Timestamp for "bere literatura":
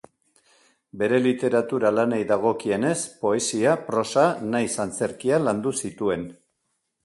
1.01-1.91